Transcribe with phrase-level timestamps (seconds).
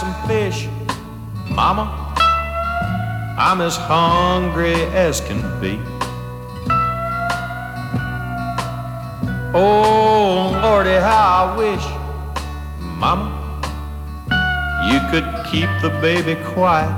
[0.00, 0.66] Some fish?
[1.50, 2.14] Mama,
[3.36, 5.78] I'm as hungry as can be.
[9.52, 11.84] Oh, Lordy, how I wish,
[12.96, 13.28] Mama,
[14.90, 16.88] you could keep the baby quiet,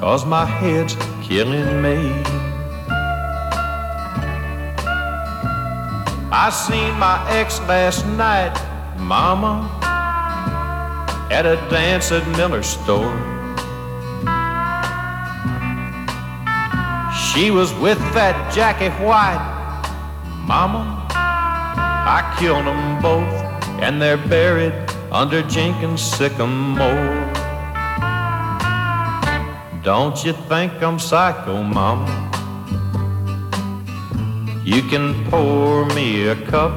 [0.00, 2.20] cause my head's killing me.
[6.32, 8.58] I seen my ex last night,
[8.98, 9.83] Mama,
[11.30, 13.14] at a dance at Miller's store.
[17.14, 19.42] She was with that Jackie White,
[20.46, 21.06] Mama.
[21.10, 23.34] I killed them both,
[23.82, 24.74] and they're buried
[25.10, 27.32] under Jenkins sycamore.
[29.82, 32.30] Don't you think I'm psycho, Mama?
[34.64, 36.72] You can pour me a cup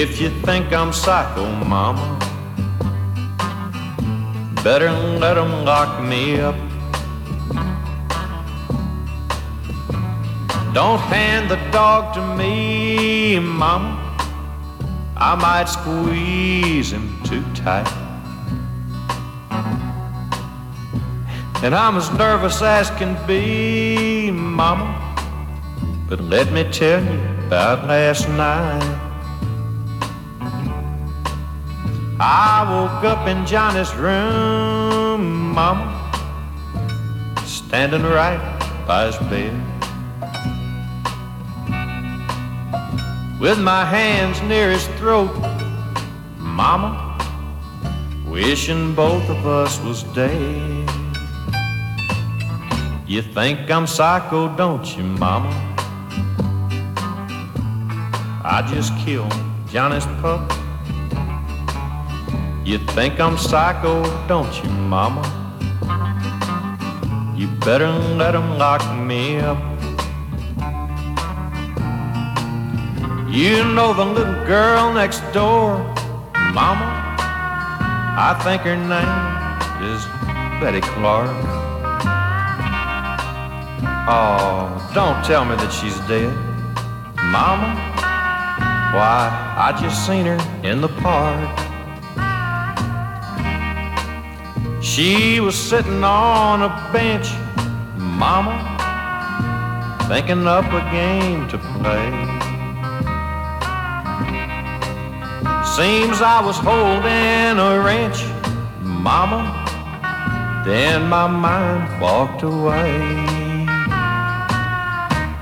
[0.00, 2.18] if you think I'm psycho, Mama.
[4.64, 4.90] Better
[5.20, 6.54] let 'em lock me up.
[10.72, 13.98] Don't hand the dog to me, Mama.
[15.16, 17.92] I might squeeze him too tight.
[21.62, 24.88] And I'm as nervous as can be, Mama.
[26.08, 29.01] But let me tell you about last night.
[32.24, 35.84] I woke up in Johnny's room, Mama,
[37.44, 38.40] standing right
[38.86, 39.72] by his bed.
[43.42, 45.34] with my hands near his throat.
[46.38, 47.18] Mama,
[48.24, 50.88] wishing both of us was dead.
[53.04, 55.50] You think I'm psycho, don't you, Mama?
[58.44, 59.34] I just killed
[59.66, 60.61] Johnny's pup.
[62.64, 65.22] You think I'm psycho, don't you, Mama?
[67.36, 69.58] You better let him lock me up.
[73.28, 75.76] You know the little girl next door,
[76.54, 76.86] Mama.
[78.14, 80.04] I think her name is
[80.60, 81.30] Betty Clark.
[84.06, 86.32] Oh, don't tell me that she's dead,
[87.16, 87.74] Mama.
[88.94, 91.61] Why, I just seen her in the park.
[94.94, 97.30] She was sitting on a bench,
[97.96, 98.52] Mama,
[100.06, 102.10] thinking up a game to play.
[105.64, 108.22] Seems I was holding a wrench,
[108.82, 109.40] Mama.
[110.66, 112.92] Then my mind walked away.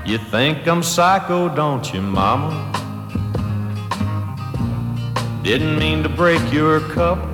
[0.05, 2.55] You think I'm psycho, don't you, Mama?
[5.43, 7.30] Didn't mean to break your cup.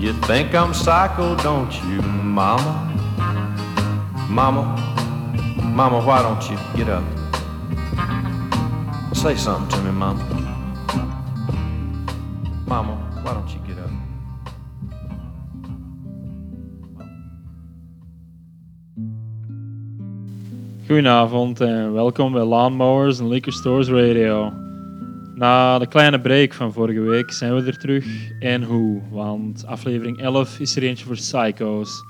[0.00, 2.88] You think I'm psycho, don't you, Mama?
[4.30, 4.62] Mama,
[5.62, 7.04] Mama, why don't you get up?
[9.12, 10.24] Say something to me, Mama.
[12.66, 13.90] Mama, why don't you get up?
[20.86, 24.59] Goedenavond en welkom bij Lawnmowers and Liquor Stores Radio.
[25.40, 28.30] Na de kleine break van vorige week zijn we er terug.
[28.38, 29.00] En hoe?
[29.10, 32.04] Want aflevering 11 is er eentje voor Psychos.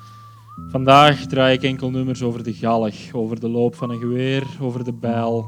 [0.71, 4.85] Vandaag draai ik enkel nummers over de galg, over de loop van een geweer, over
[4.85, 5.47] de bijl.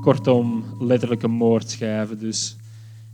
[0.00, 2.56] Kortom, letterlijke moordschijven dus.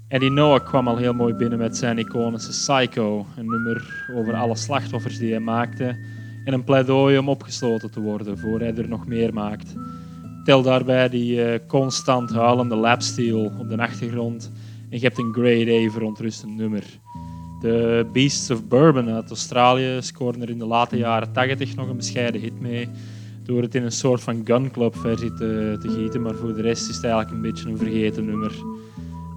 [0.09, 4.57] Eddie Noah kwam al heel mooi binnen met zijn iconische Psycho, een nummer over alle
[4.57, 5.97] slachtoffers die hij maakte
[6.45, 9.75] en een pleidooi om opgesloten te worden voor hij er nog meer maakt.
[10.49, 14.51] Tel daarbij die uh, constant huilende lapsteel op de achtergrond
[14.91, 16.85] en je hebt een grade A verontrustend nummer.
[17.61, 21.97] De Beasts of Bourbon uit Australië scoorden er in de late jaren 80 nog een
[21.97, 22.89] bescheiden hit mee
[23.43, 26.63] door het in een soort van gun club versie te, te gieten, maar voor de
[26.63, 28.53] rest is het eigenlijk een beetje een vergeten nummer.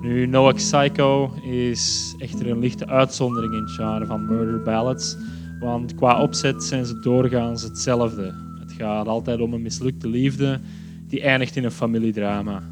[0.01, 5.17] Nu, Noah Psycho is echter een lichte uitzondering in het genre van murder ballads,
[5.59, 8.33] want qua opzet zijn ze doorgaans hetzelfde.
[8.59, 10.59] Het gaat altijd om een mislukte liefde
[11.11, 12.63] die eindigt in een familiedrama.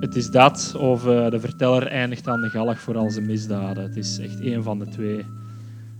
[0.00, 3.82] Het is dat of uh, de verteller eindigt aan de galg voor al zijn misdaden.
[3.82, 5.24] Het is echt één van de twee.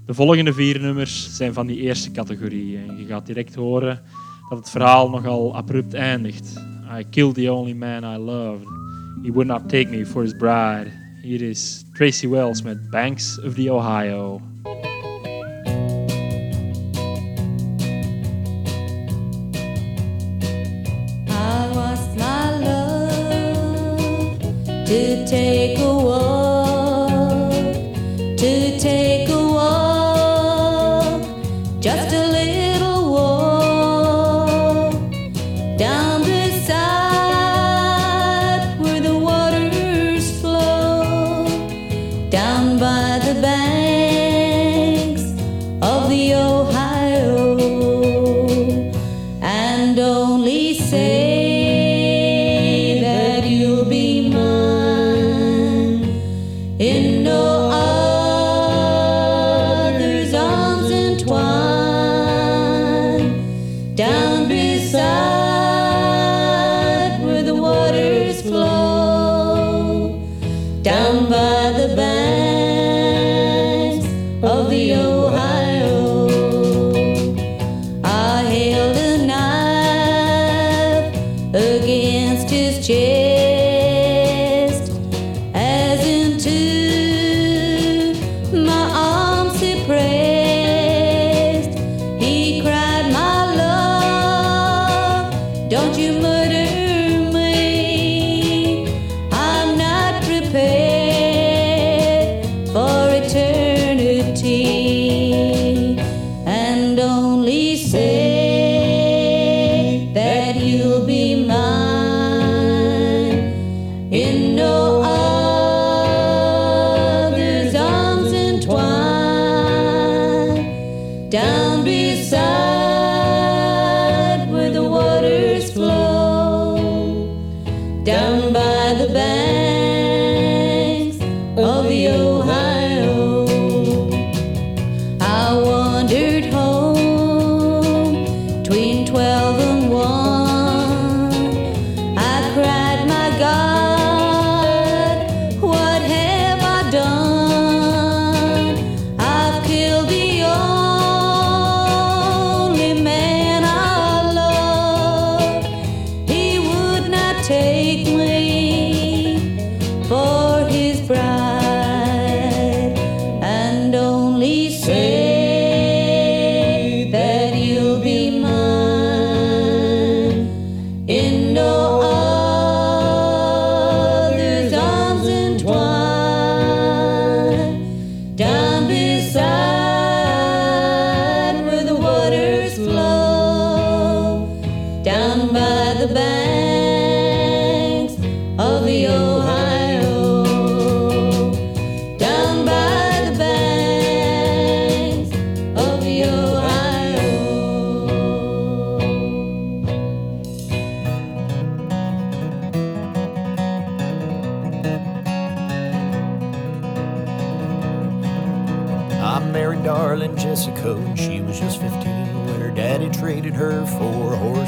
[0.06, 4.00] De volgende vier nummers zijn van die eerste categorie en je gaat direct horen
[4.48, 6.62] dat het verhaal nogal abrupt eindigt.
[6.98, 8.66] I killed the only man I loved.
[9.22, 10.90] He would not take me for his bride.
[11.22, 14.40] It is Tracy Wells met Banks of the Ohio.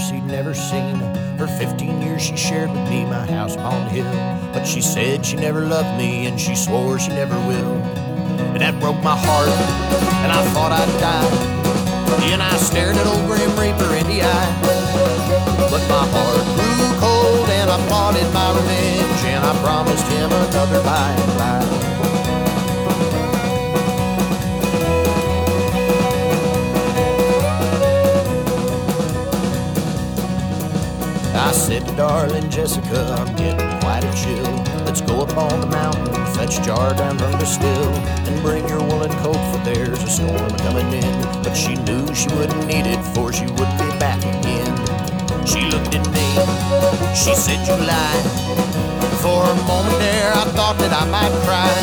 [0.00, 0.98] For a horse he'd never seen.
[1.36, 5.24] For 15 years she shared with me my house upon the hill, but she said
[5.24, 7.74] she never loved me and she swore she never will.
[8.52, 9.48] And that broke my heart,
[10.22, 12.32] and I thought I'd die.
[12.32, 14.52] And I stared at old Grim Reaper in the eye.
[15.70, 20.82] But my heart grew cold and I plotted my revenge and I promised him another
[20.82, 21.89] by and by.
[31.50, 34.54] I said darling Jessica, I'm getting quite a chill.
[34.86, 37.90] Let's go up on the mountain, fetch jar down from the still,
[38.30, 41.42] and bring your woolen coat, for there's a storm coming in.
[41.42, 44.70] But she knew she wouldn't need it, for she would be back again.
[45.44, 46.28] She looked at me,
[47.18, 48.22] she said, You lie.
[49.18, 51.74] For a moment there, I thought that I might cry.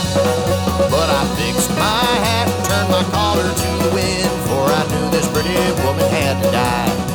[0.88, 5.28] But I fixed my hat, turned my collar to the wind, for I knew this
[5.28, 7.07] pretty woman had to die.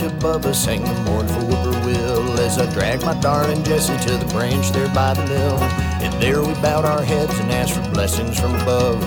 [0.00, 4.26] Branch above us hang the mournful whippoorwill As I dragged my darling Jessie to the
[4.32, 5.58] branch there by the mill.
[6.02, 9.00] And there we bowed our heads and asked for blessings from above.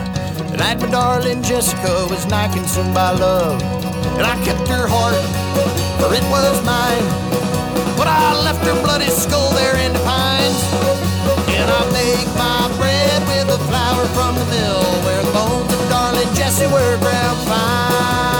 [0.51, 3.61] The night my darling Jessica was nigh consumed by love.
[4.17, 5.17] And I kept her heart,
[5.99, 7.05] for it was mine.
[7.97, 10.61] But I left her bloody skull there in the pines.
[11.57, 15.89] And I make my bread with a flour from the mill Where the bones of
[15.89, 18.32] darling Jessie were ground fine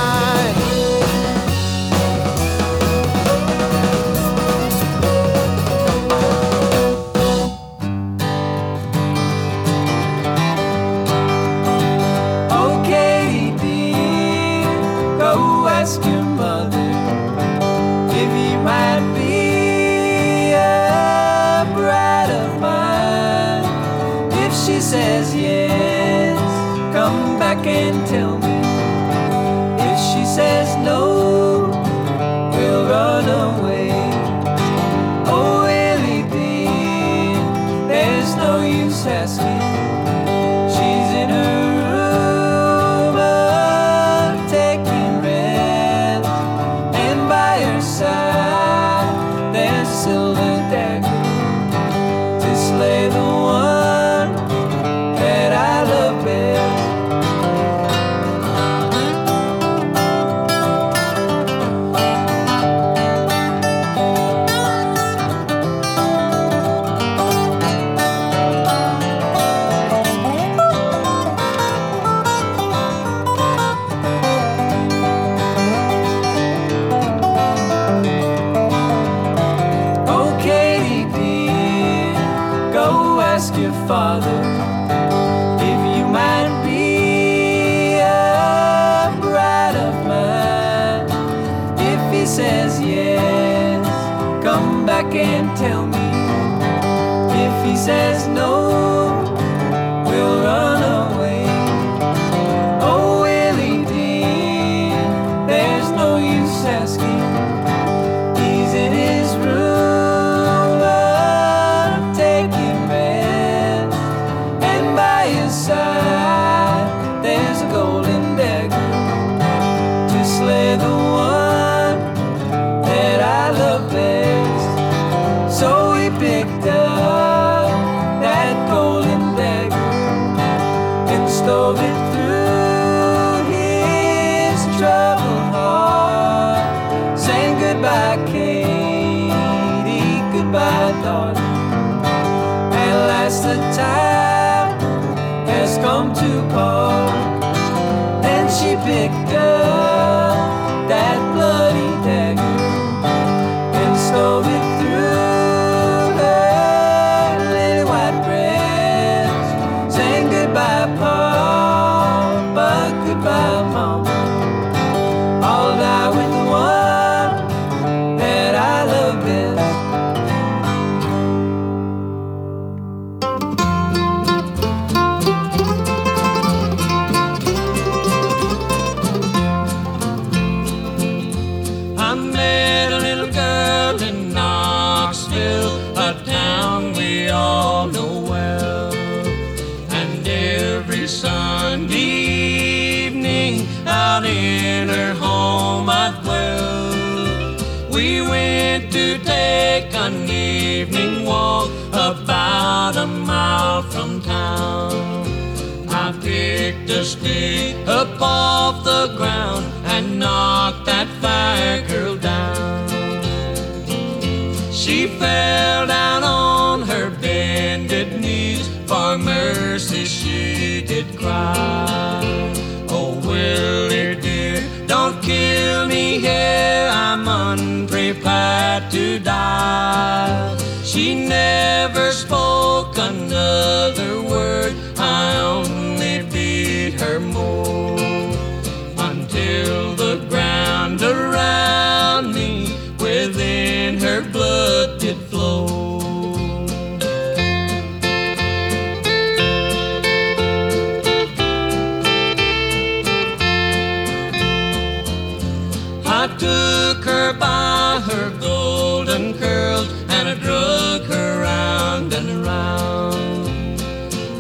[260.26, 263.78] and I drug her round and around,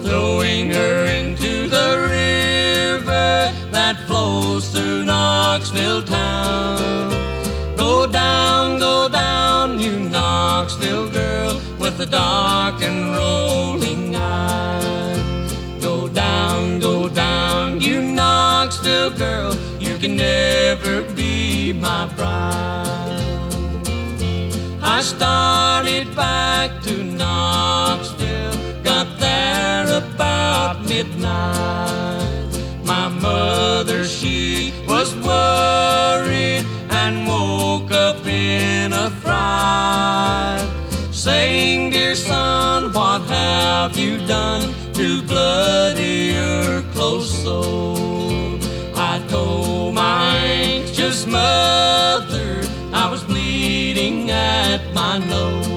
[0.05, 7.09] throwing her into the river that flows through Knoxville town.
[7.75, 15.53] Go down, go down, you Knoxville girl with the dark and rolling eyes.
[15.81, 22.92] Go down, go down, you Knoxville girl, you can never be my bride.
[24.95, 32.47] I started back to Knoxville, got there about midnight.
[32.85, 40.69] My mother, she was worried and woke up in a fright,
[41.11, 48.59] saying, Dear son, what have you done to bloody your close soul?
[48.95, 52.52] I told my anxious mother
[54.29, 55.67] at my nose.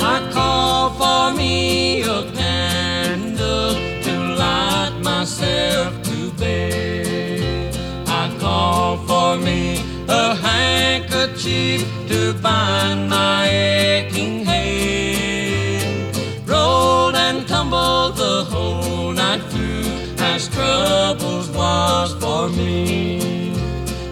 [0.00, 7.76] I call for me a candle to light myself to bed.
[8.06, 13.13] I call for me a handkerchief to bind
[22.48, 23.52] me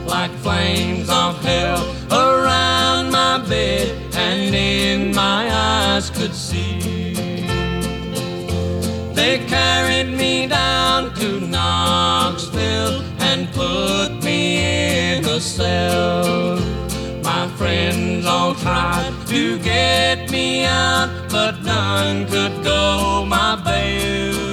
[0.07, 7.15] like flames of hell around my bed and in my eyes could see.
[9.15, 16.59] They carried me down to Knoxville and put me in a cell.
[17.23, 24.52] My friends all tried to get me out, but none could go my bail.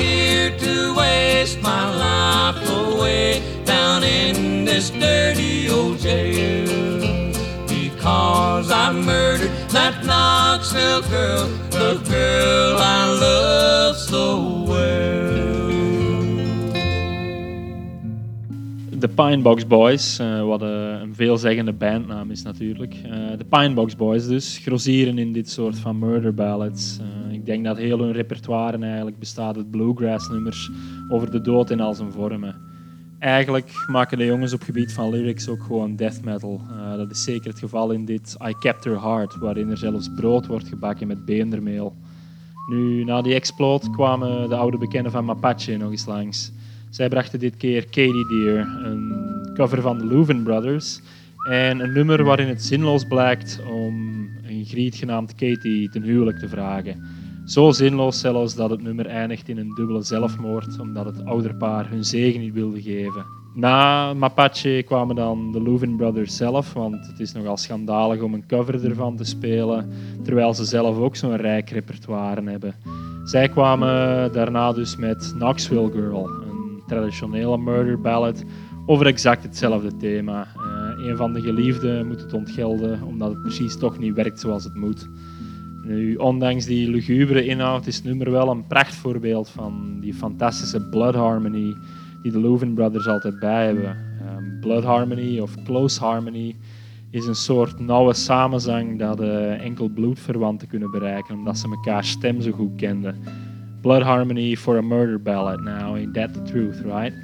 [0.00, 6.66] Here to waste my life away down in this dirty old jail.
[7.68, 14.99] Because I murdered that Knoxville girl, the girl I love so well.
[19.00, 22.94] De Pinebox Boys, eh, wat eh, een veelzeggende bandnaam is natuurlijk.
[22.94, 26.98] Eh, de Pinebox Boys dus, grossieren in dit soort van murder ballads.
[27.30, 30.70] Ik denk dat heel hun repertoire eigenlijk bestaat uit bluegrass nummers
[31.08, 32.56] over de dood in al zijn vormen.
[33.18, 36.60] Eigenlijk maken de jongens op gebied van lyrics ook gewoon death metal.
[36.96, 40.46] Dat is zeker het geval in dit I Kept Her Heart, waarin er zelfs brood
[40.46, 41.94] wordt gebakken met beendermeel.
[42.68, 46.52] Nu, na die explode kwamen de oude bekenden van Mapache nog eens langs.
[46.90, 51.00] Zij brachten dit keer Katie Deer, een cover van de Leuven Brothers.
[51.48, 53.94] En een nummer waarin het zinloos blijkt om
[54.48, 57.02] een griet genaamd Katie ten huwelijk te vragen.
[57.44, 62.04] Zo zinloos zelfs dat het nummer eindigt in een dubbele zelfmoord, omdat het ouderpaar hun
[62.04, 63.24] zegen niet wilde geven.
[63.54, 68.46] Na Mapache kwamen dan de Leuven Brothers zelf, want het is nogal schandalig om een
[68.46, 69.88] cover ervan te spelen,
[70.22, 72.74] terwijl ze zelf ook zo'n rijk repertoire hebben.
[73.24, 76.30] Zij kwamen daarna dus met Knoxville Girl,
[76.90, 78.44] traditionele murder ballad
[78.86, 80.46] over exact hetzelfde thema.
[80.56, 84.64] Eh, een van de geliefden moet het ontgelden omdat het precies toch niet werkt zoals
[84.64, 85.08] het moet.
[85.82, 91.14] Nu, ondanks die lugubere inhoud is het nummer wel een prachtvoorbeeld van die fantastische blood
[91.14, 91.76] harmony
[92.22, 93.96] die de Leuven Brothers altijd bij hebben.
[94.20, 96.56] Ehm, blood harmony of close harmony
[97.10, 102.40] is een soort nauwe samenzang dat eh, enkel bloedverwanten kunnen bereiken, omdat ze elkaar stem
[102.40, 103.14] zo goed kenden.
[103.80, 107.14] Blood harmony for a murder ballad now, ain't that the truth, right?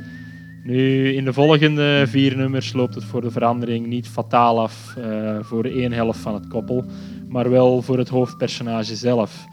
[0.64, 5.36] Nu, in de volgende vier nummers loopt het voor de verandering niet fataal af eh,
[5.40, 6.84] voor de één helft van het koppel,
[7.28, 9.44] maar wel voor het hoofdpersonage zelf.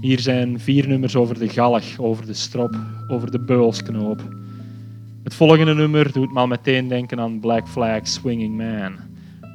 [0.00, 2.76] Hier zijn vier nummers over de galg, over de strop,
[3.08, 4.22] over de beulsknoop.
[5.22, 8.92] Het volgende nummer doet me al meteen denken aan Black Flag Swinging Man.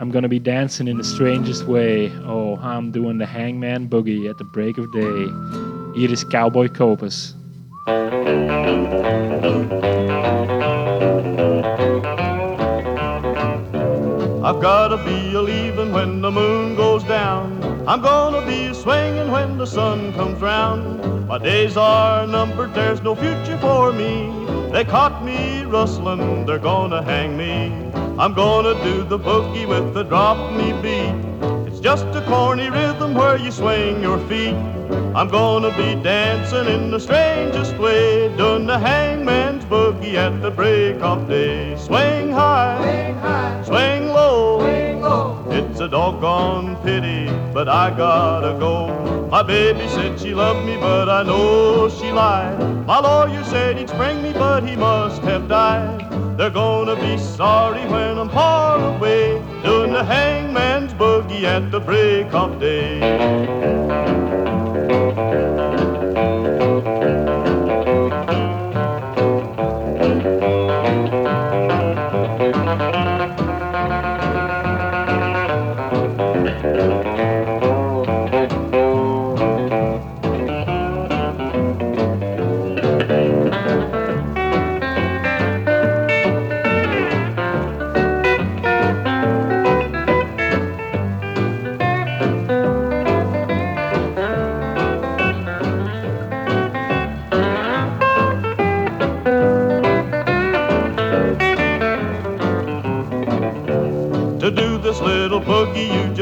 [0.02, 2.12] I'm gonna be dancing in the strangest way.
[2.28, 5.63] Oh, I'm doing the hangman boogie at the break of day.
[5.96, 7.36] Hier is Cowboy Copas.
[14.44, 17.62] I've gotta be a leaving when the moon goes down.
[17.88, 21.28] I'm gonna be a swinging when the sun comes round.
[21.28, 24.34] My days are numbered, there's no future for me.
[24.72, 27.72] They caught me rustling, they're gonna hang me.
[28.18, 31.14] I'm gonna do the boogie with the drop me beat.
[31.68, 34.56] It's just a corny rhythm where you swing your feet.
[35.16, 41.02] I'm gonna be dancing in the strangest way, doing the hangman's boogie at the break
[41.02, 41.78] of day.
[41.78, 45.46] Swing high, swing, high, swing low, swing low.
[45.50, 49.28] It's a doggone pity, but I gotta go.
[49.30, 52.60] My baby said she loved me, but I know she lied.
[52.88, 56.08] My lawyer said he'd spring me, but he must have died.
[56.38, 62.34] They're gonna be sorry when I'm far away, doing the hangman's boogie at the break
[62.34, 63.83] of day.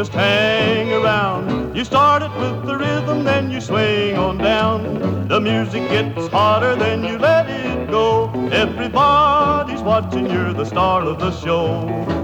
[0.02, 1.76] Just hang around.
[1.76, 5.28] You start it with the rhythm, then you swing on down.
[5.28, 8.32] The music gets hotter, then you let it go.
[8.52, 11.70] Everybody's watching, you're the star of the show.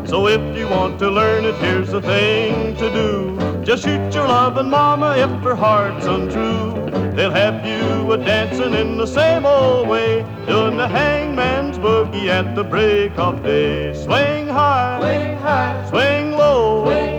[0.08, 3.64] So if you want to learn it, here's the thing to do.
[3.64, 6.74] Just shoot your loving mama if her heart's untrue.
[7.16, 12.56] They'll have you a dancing in the same old way, doing the hangman's boogie at
[12.56, 13.94] the break of day.
[13.94, 17.17] Swing high, swing high, swing low, swing low.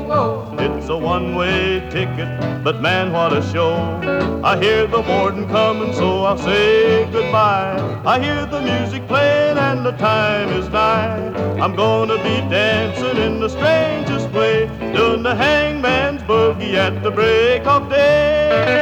[0.59, 3.75] It's a one-way ticket, but man, what a show!
[4.45, 7.77] I hear the warden coming, so I'll say goodbye.
[8.05, 11.29] I hear the music playing, and the time is nigh.
[11.63, 17.67] I'm gonna be dancing in the strangest way, doing the hangman's boogie at the break
[17.67, 18.78] of day.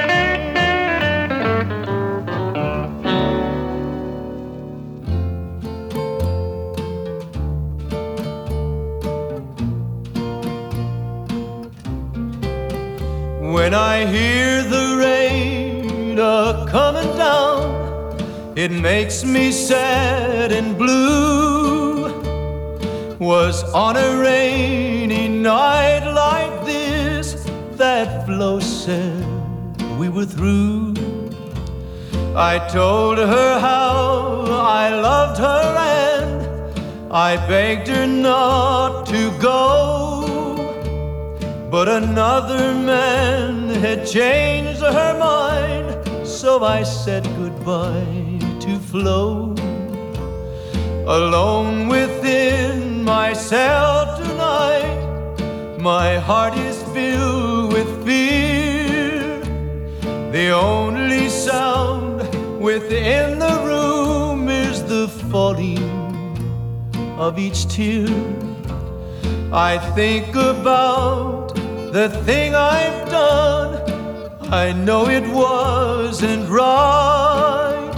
[13.66, 22.06] When I hear the rain a coming down, it makes me sad and blue.
[23.18, 29.26] Was on a rainy night like this that Flo said
[29.98, 30.94] we were through.
[32.36, 35.64] I told her how I loved her
[36.04, 40.05] and I begged her not to go.
[41.70, 49.54] But another man had changed her mind, so I said goodbye to Flo.
[51.08, 59.40] Alone within myself tonight, my heart is filled with fear.
[60.30, 62.20] The only sound
[62.60, 65.82] within the room is the falling
[67.18, 68.08] of each tear.
[69.52, 71.35] I think about
[71.96, 73.72] the thing I've done.
[74.52, 77.94] I know it wasn't right.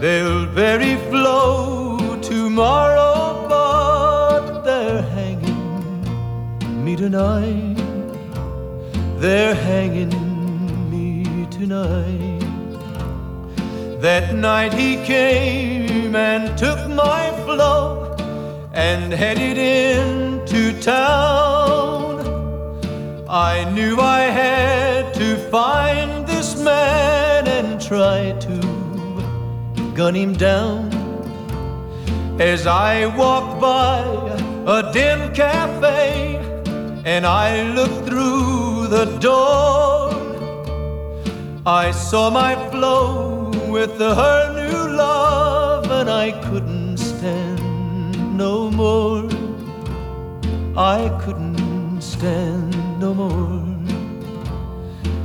[0.00, 6.02] They'll bury Flo tomorrow, but they're hanging
[6.84, 7.76] me tonight.
[9.20, 10.16] They're hanging
[10.90, 12.40] me tonight.
[14.00, 18.16] That night he came and took my Flo
[18.72, 22.13] and headed into town.
[23.34, 30.92] I knew I had to find this man and try to gun him down.
[32.40, 33.98] As I walked by
[34.68, 36.36] a dim cafe
[37.04, 40.14] and I looked through the door,
[41.66, 49.28] I saw my Flo with her new love and I couldn't stand no more.
[50.76, 52.63] I couldn't stand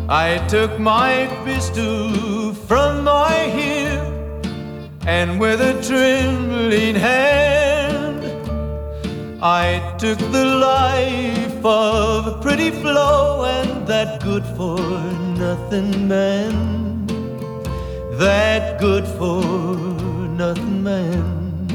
[0.07, 4.01] I took my pistol from my hip
[5.07, 7.39] and with a trembling hand
[9.41, 14.79] I took the life of a pretty Flo and that good for
[15.39, 17.07] nothing man.
[18.17, 19.41] That good for
[20.43, 21.67] nothing man.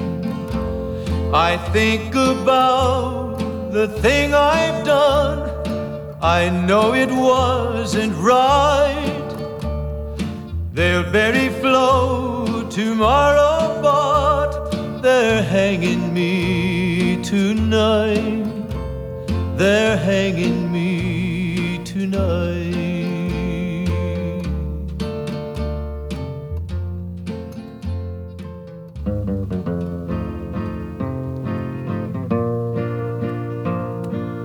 [1.35, 3.39] I think about
[3.73, 5.54] the thing I've done.
[6.25, 9.29] I know it wasn't right.
[10.73, 18.47] They'll bury Flo tomorrow, but they're hanging me tonight.
[19.59, 22.84] They're hanging me tonight.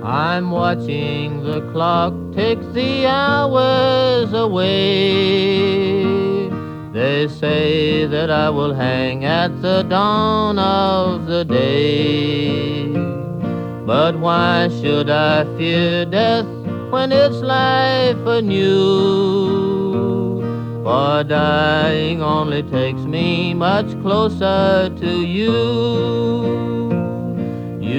[0.09, 6.01] I'm watching the clock tick the hours away.
[6.91, 12.87] They say that I will hang at the dawn of the day.
[13.85, 16.47] But why should I fear death
[16.89, 18.81] when it's life anew?
[20.83, 26.78] For dying only takes me much closer to you.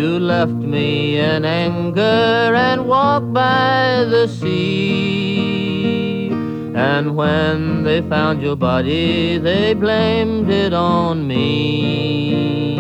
[0.01, 6.31] You left me in anger and walked by the sea.
[6.75, 12.79] And when they found your body, they blamed it on me.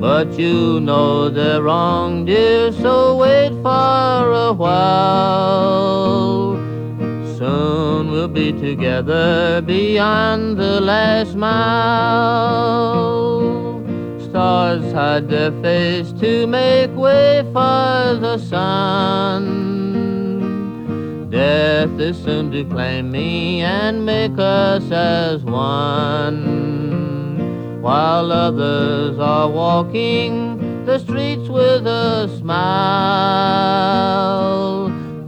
[0.00, 6.56] But you know they're wrong, dear, so wait for a while.
[7.38, 13.14] Soon we'll be together beyond the last mile
[14.34, 19.44] stars hide their face to make way for the sun.
[21.30, 26.40] Death is soon to claim me and make us as one.
[27.80, 32.58] While others are walking the streets with a smile,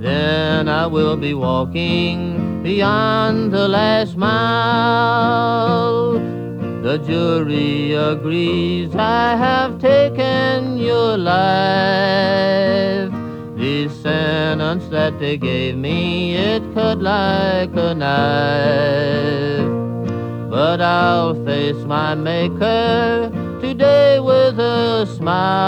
[0.01, 5.47] then I will be walking beyond the last mile.
[6.87, 11.51] The jury agrees I have taken your life.
[13.57, 19.66] The sentence that they gave me, it cut like a knife.
[20.49, 25.61] But I'll face my maker today with a smile.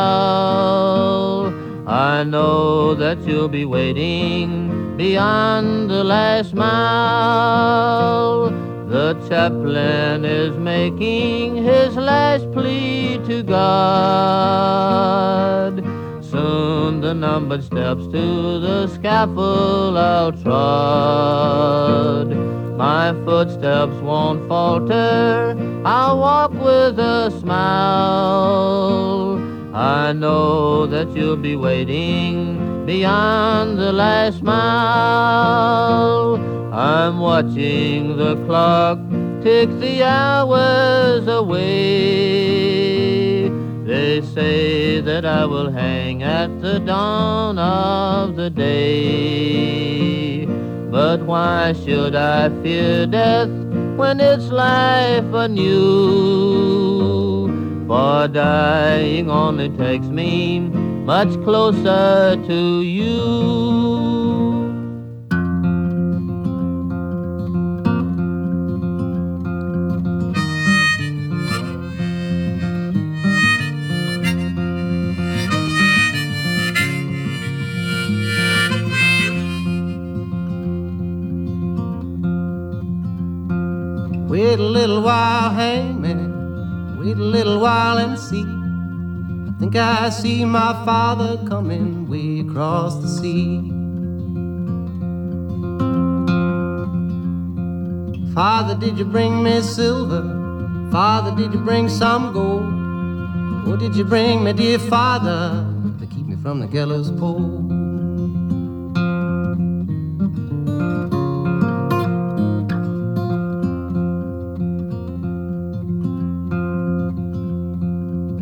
[1.88, 7.88] I know that you'll be waiting beyond the last mile.
[8.88, 13.84] The chaplain is making his last plea to God.
[16.24, 22.34] Soon the numbered steps to the scaffold I'll trod.
[22.78, 29.38] My footsteps won't falter, I'll walk with a smile.
[29.74, 36.36] I know that you'll be waiting beyond the last mile.
[36.72, 38.98] I'm watching the clock
[39.42, 42.40] tick the hours away.
[43.84, 50.46] They say that I will hang at the dawn of the day.
[50.90, 53.50] But why should I fear death
[53.98, 56.78] when it's life anew?
[57.86, 60.77] For dying only takes me
[61.08, 63.16] much closer to you.
[84.28, 86.98] Wait a little while, hangman.
[87.00, 88.57] Wait a little while and see.
[89.68, 93.68] I think I see my father coming way across the sea.
[98.32, 100.22] Father, did you bring me silver?
[100.90, 103.68] Father, did you bring some gold?
[103.68, 105.66] Or did you bring me, dear father,
[106.00, 107.67] to keep me from the gallows pole?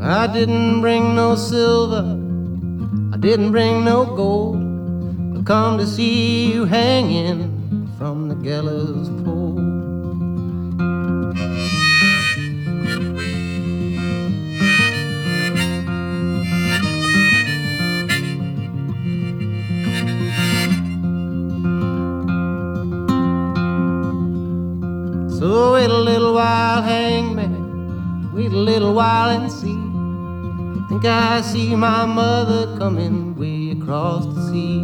[0.08, 2.04] I didn't bring no silver,
[3.12, 4.56] I didn't bring no gold.
[5.36, 9.56] I come to see you hanging from the gallows pole.
[25.36, 28.32] So wait a little while, hangman.
[28.32, 29.75] Wait a little while and see.
[31.06, 34.80] I see my mother coming way across the sea.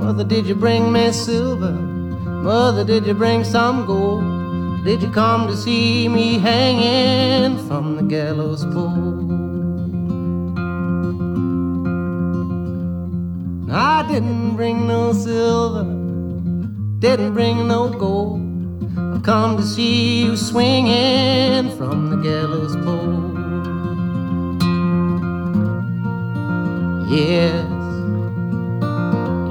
[0.00, 1.72] Mother, did you bring me silver?
[1.72, 4.84] Mother, did you bring some gold?
[4.84, 9.28] Did you come to see me hanging from the gallows pole?
[13.70, 15.84] I didn't bring no silver,
[17.00, 18.40] didn't bring no gold.
[18.96, 23.27] I come to see you swinging from the gallows pole.
[27.10, 27.64] Yes,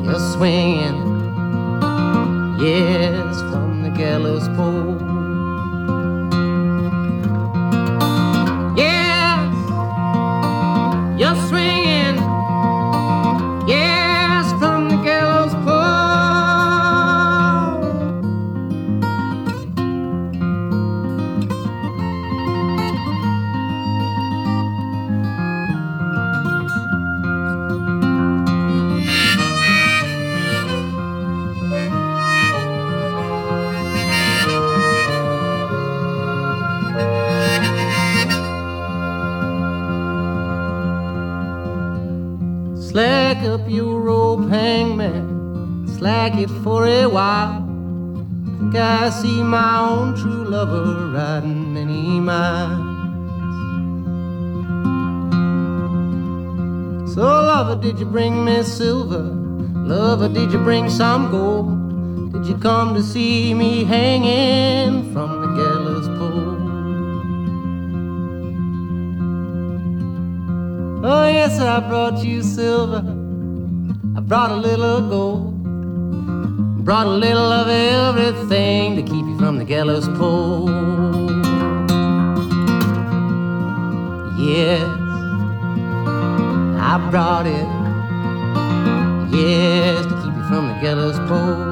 [0.06, 1.02] you're swinging.
[2.62, 5.27] Yes, from the gallows pole.
[60.68, 62.34] Bring some gold?
[62.34, 66.58] Did you come to see me hanging from the gallows pole?
[71.06, 73.02] Oh, yes, I brought you silver.
[74.18, 76.84] I brought a little gold.
[76.84, 80.68] Brought a little of everything to keep you from the gallows pole.
[84.38, 84.86] Yes,
[86.92, 87.68] I brought it.
[89.34, 90.07] Yes,
[90.82, 91.67] gallows pole.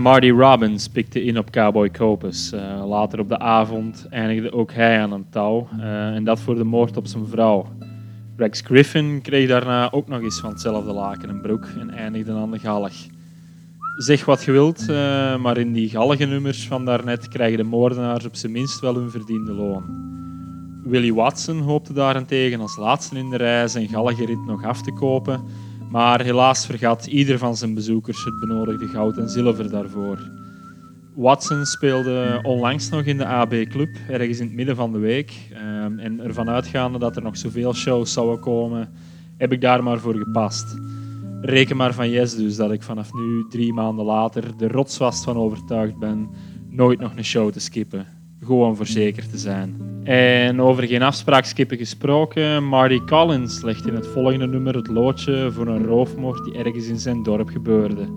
[0.00, 2.52] Marty Robbins pikte in op Cowboy Copus.
[2.52, 5.68] Eh, later op de avond eindigde ook hij aan een touw.
[5.80, 7.66] eh, en dat voor de moord op zijn vrouw.
[8.36, 12.50] Rex Griffin kreeg daarna ook nog eens van hetzelfde laken en broek en eindigde aan
[12.50, 12.92] de galg.
[13.96, 18.24] Zeg wat je wilt, eh, maar in die gallige nummers van daarnet krijgen de moordenaars
[18.24, 19.84] op zijn minst wel hun verdiende loon.
[20.84, 25.40] Willie Watson hoopte daarentegen als laatste in de rij zijn rit nog af te kopen,
[25.90, 30.18] maar helaas vergat ieder van zijn bezoekers het benodigde goud en zilver daarvoor.
[31.14, 35.32] Watson speelde onlangs nog in de AB Club, ergens in het midden van de week.
[35.52, 38.92] Ehm, en ervan uitgaande dat er nog zoveel shows zouden komen,
[39.36, 40.76] heb ik daar maar voor gepast.
[41.40, 45.36] Reken maar van yes dus dat ik vanaf nu, drie maanden later, er rotsvast van
[45.36, 46.28] overtuigd ben
[46.68, 48.19] nooit nog een show te skippen.
[48.44, 49.88] Gewoon voor zeker te zijn.
[50.04, 55.50] En over geen afspraak skippen gesproken, Marty Collins legt in het volgende nummer het loodje
[55.52, 58.08] voor een roofmoord die ergens in zijn dorp gebeurde.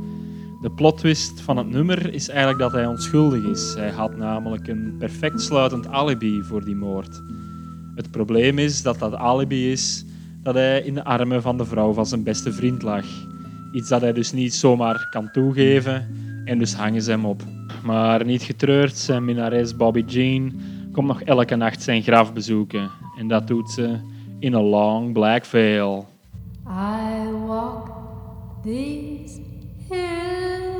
[0.62, 3.74] De plotwist van het nummer is eigenlijk dat hij onschuldig is.
[3.78, 7.22] Hij had namelijk een perfect sluitend alibi voor die moord.
[7.96, 10.06] Het probleem is dat dat alibi is
[10.44, 13.06] dat hij in de armen van de vrouw van zijn beste vriend lag.
[13.72, 16.08] Iets dat hij dus niet zomaar kan toegeven
[16.46, 17.42] en dus hangen ze hem op.
[17.84, 22.90] Maar niet getreurd, zijn minnares Bobby Jean komt nog elke nacht zijn graf bezoeken.
[23.18, 24.00] En dat doet ze
[24.40, 26.08] in een long black veil.
[26.68, 27.92] I walk
[28.64, 29.42] these
[29.90, 30.74] hills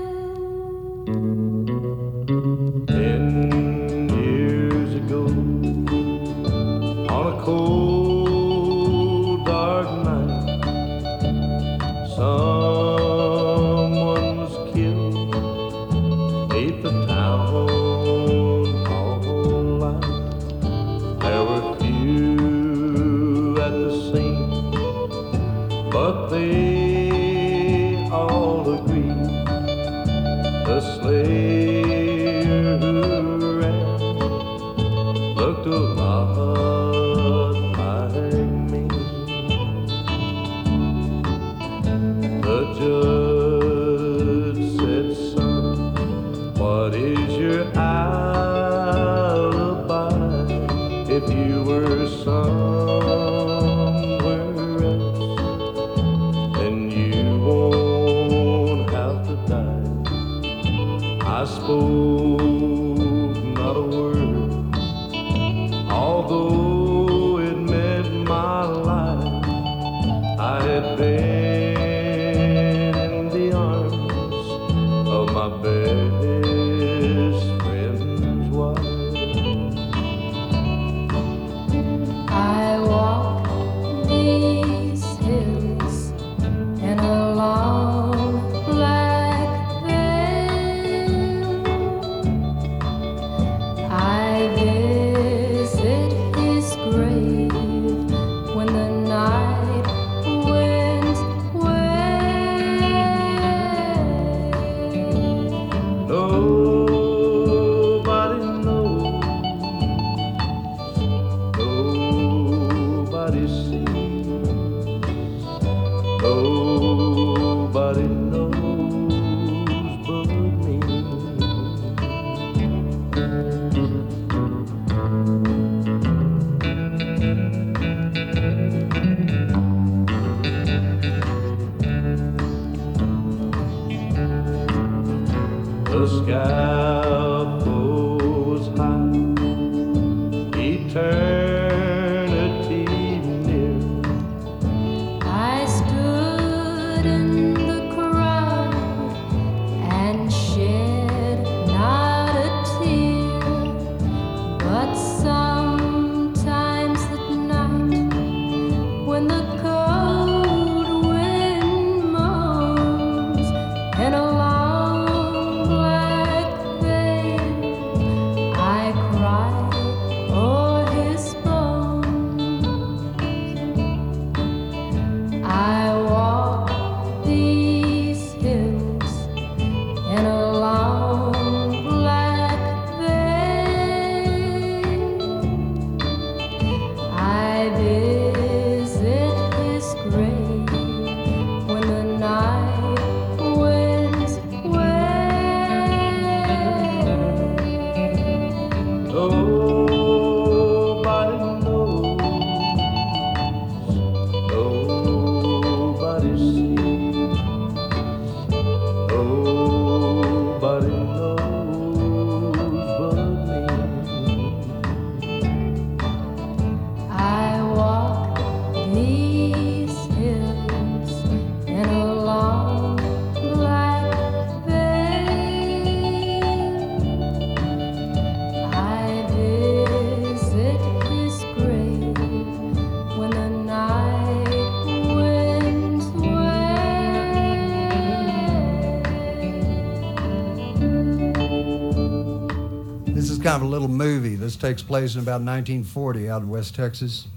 [244.64, 247.28] takes place in about 1940 out in West Texas.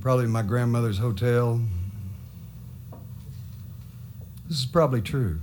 [0.00, 1.60] Probably my grandmother's hotel.
[4.48, 5.38] This is probably true.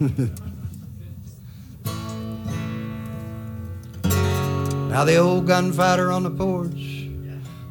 [4.88, 7.10] now the old gunfighter on the porch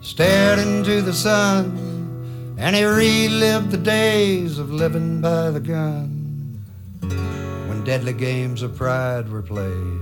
[0.01, 6.63] stared into the sun and he relived the days of living by the gun
[7.01, 9.98] when deadly games of pride were played,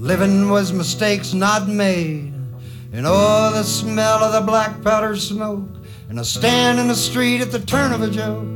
[0.00, 2.32] living was mistakes not made,
[2.92, 5.68] and oh, the smell of the black powder smoke,
[6.08, 8.48] and a stand in the street at the turn of a joke.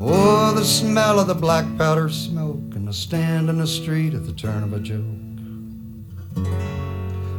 [0.00, 4.26] Oh, the smell of the black powder smoke, and a stand in the street at
[4.26, 5.24] the turn of a joke.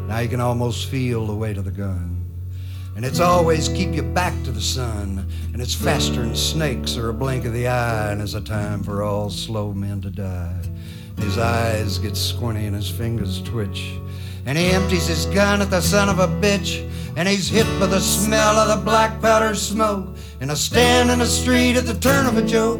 [0.08, 2.26] Now you can almost feel the weight of the gun.
[2.96, 5.28] And it's always keep you back to the sun.
[5.52, 8.12] And it's faster than snakes or a blink of the eye.
[8.12, 10.62] And it's a time for all slow men to die.
[11.18, 14.00] His eyes get squinty and his fingers twitch.
[14.46, 16.90] And he empties his gun at the son of a bitch.
[17.16, 20.16] And he's hit by the smell of the black powder smoke.
[20.40, 22.80] And a stand in the street at the turn of a joke.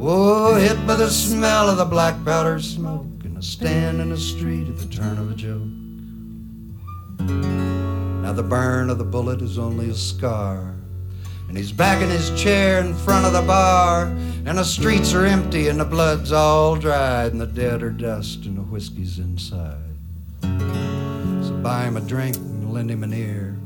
[0.00, 3.06] Oh, hit by the smell of the black powder smoke.
[3.24, 5.68] And a stand in the street at the turn of a joke.
[8.22, 10.74] Now the burn of the bullet is only a scar.
[11.48, 14.06] And he's back in his chair in front of the bar.
[14.44, 17.32] And the streets are empty and the blood's all dried.
[17.32, 19.78] And the dead are dust and the whiskey's inside.
[20.42, 23.56] So buy him a drink and lend him an ear.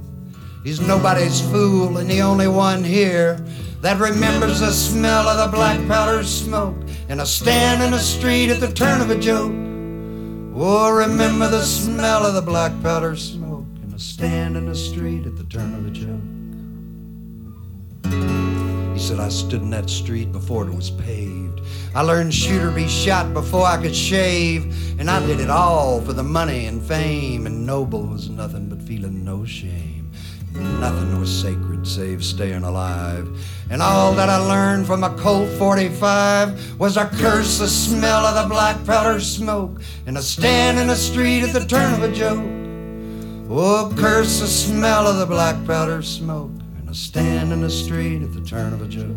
[0.62, 3.42] He's nobody's fool and the only one here
[3.80, 6.76] that remembers the smell of the black powder smoke.
[7.08, 9.52] And a stand in the street at the turn of a joke.
[10.62, 15.26] Oh, remember the smell of the black powder smoke and a stand in the street
[15.26, 16.39] at the turn of a joke.
[18.04, 21.60] He said, I stood in that street before it was paved.
[21.94, 24.98] I learned shooter be shot before I could shave.
[25.00, 27.46] And I did it all for the money and fame.
[27.46, 30.10] And noble was nothing but feeling no shame.
[30.52, 33.28] Nothing was sacred save staying alive.
[33.70, 38.42] And all that I learned from a Colt 45 was a curse the smell of
[38.42, 42.12] the black powder smoke and a stand in the street at the turn of a
[42.12, 42.44] joke.
[43.48, 46.59] Oh, curse the smell of the black powder smoke
[46.90, 49.16] a stand in the street at the turn of a joke.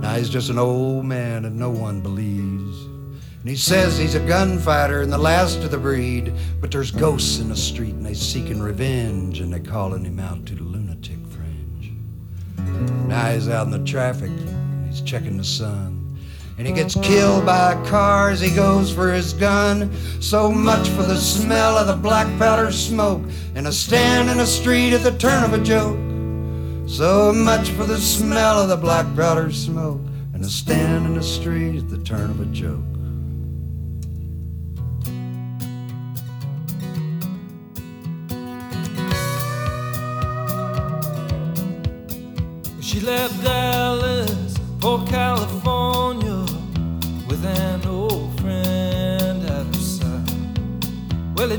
[0.00, 2.86] Now he's just an old man and no one believes.
[2.86, 6.32] And he says he's a gunfighter and the last of the breed.
[6.62, 10.46] But there's ghosts in the street and they seeking revenge and they calling him out
[10.46, 11.92] to the lunatic fringe.
[13.06, 16.01] Now he's out in the traffic and he's checking the sun.
[16.58, 19.90] And he gets killed by a car as he goes for his gun.
[20.20, 23.22] So much for the smell of the black powder smoke
[23.54, 25.98] and a stand in the street at the turn of a joke.
[26.88, 30.00] So much for the smell of the black powder smoke
[30.34, 32.84] and a stand in the street at the turn of a joke.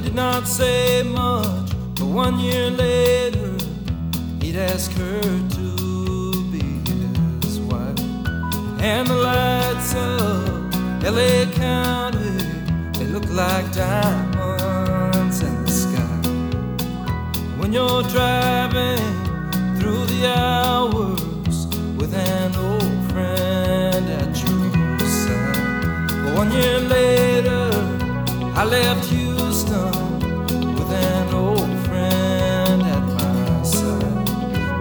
[0.04, 3.56] Did not say much, but one year later,
[4.41, 6.66] he'd ask her to be
[7.41, 7.99] his wife.
[8.82, 12.36] And the lights of LA County,
[12.97, 16.20] they look like diamonds in the sky.
[17.58, 18.99] When you're driving
[19.80, 26.24] through the hours with an old friend at your side.
[26.24, 27.70] But one year later,
[28.56, 29.12] I left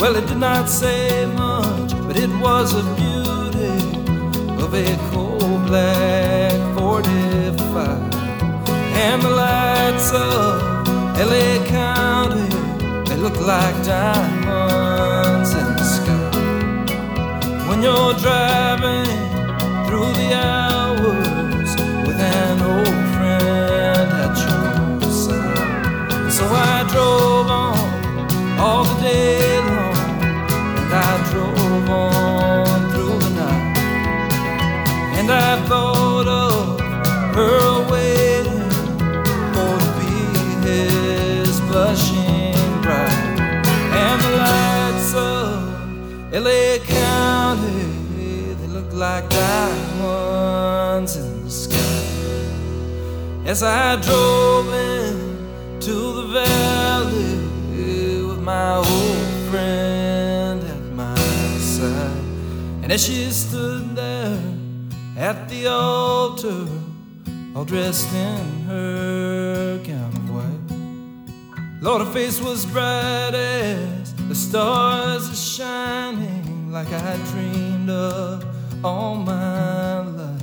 [0.03, 3.79] Well, it did not say much, but it was a beauty
[4.61, 8.13] of a cold black 45.
[8.99, 12.51] And the lights of LA County,
[13.09, 16.33] they look like diamonds in the sky.
[17.69, 19.07] When you're driving
[19.87, 21.71] through the hours
[22.09, 26.33] with an old friend at your side.
[26.33, 29.72] So I drove on all the day
[35.23, 36.81] And I thought of
[37.37, 38.71] her waiting
[39.55, 40.15] for to be
[40.67, 43.39] his blushing bride.
[44.03, 45.63] And the lights of
[46.33, 47.85] LA County,
[48.55, 51.79] they look like diamonds in the sky.
[53.47, 57.39] As I drove in to the valley
[58.27, 61.15] with my old friend at my
[61.61, 62.25] side.
[62.83, 63.82] And as she stood
[65.63, 66.67] the altar,
[67.55, 71.81] all dressed in her gown of white.
[71.81, 78.45] Lord, her face was bright as the stars are shining, like I dreamed of
[78.85, 80.43] all my life.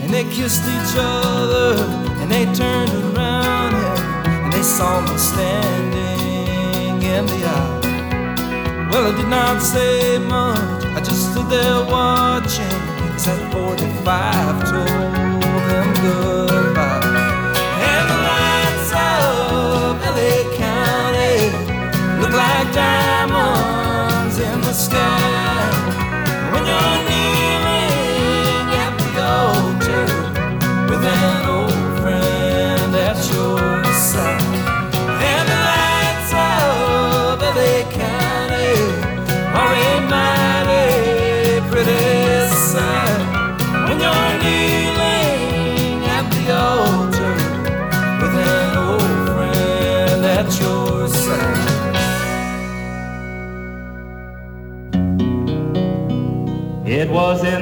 [0.00, 1.82] And they kissed each other,
[2.20, 8.88] and they turned around, and, and they saw me standing in the aisle.
[8.90, 12.64] Well, I did not say much, I just stood there watching
[13.14, 14.88] as that 45 told
[15.70, 17.06] them goodbye.
[17.86, 21.54] And the lights of LA County
[22.20, 25.70] look like diamonds in the sky.
[26.50, 27.07] When you're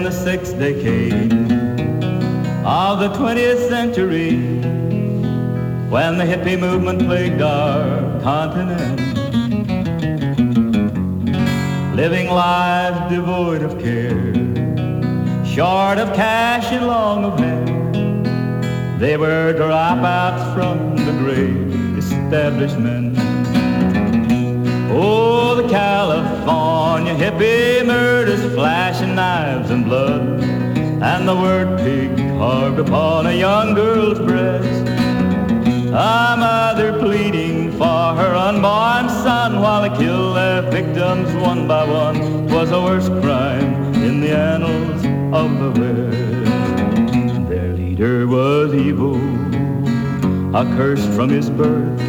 [0.07, 1.33] the sixth decade
[2.65, 4.37] of the 20th century
[5.91, 9.01] when the hippie movement plagued our continent.
[11.97, 14.33] Living lives devoid of care,
[15.45, 18.99] short of cash and long of hair.
[19.01, 23.17] They were dropouts from the great establishment.
[24.89, 26.26] Oh, the California
[27.05, 30.41] hippie murders, flashing knives and blood,
[31.03, 34.89] and the word pig carved upon a young girl's breast.
[35.89, 42.47] A mother pleading for her unborn son while they kill their victims one by one
[42.47, 47.49] was the worst crime in the annals of the West.
[47.49, 49.17] Their leader was evil,
[50.57, 52.06] accursed from his birth.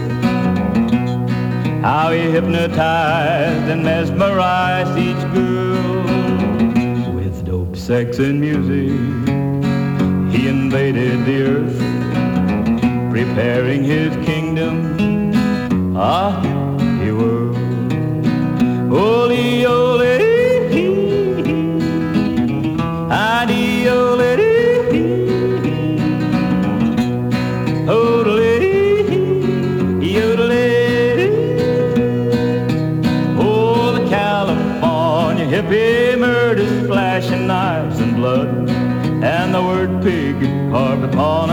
[1.87, 6.03] How he hypnotized and mesmerized each girl
[7.15, 8.91] with dope, sex, and music.
[10.29, 11.79] He invaded the earth,
[13.09, 17.55] preparing his kingdom, ah, a hippie world.
[18.91, 19.86] Ole, ole,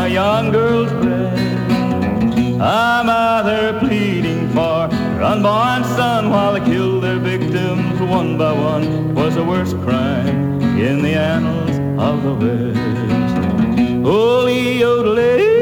[0.04, 1.40] a young girl's breast.
[2.60, 9.14] A mother pleading for her unborn son while they killed their victims one by one
[9.14, 13.38] was the worst crime in the annals of the West.
[14.04, 15.53] Holy yodelee,